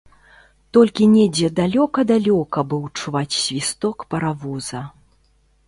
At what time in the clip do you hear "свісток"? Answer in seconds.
3.43-3.97